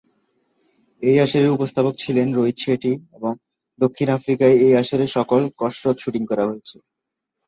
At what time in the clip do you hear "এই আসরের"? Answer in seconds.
1.01-1.51, 4.65-5.09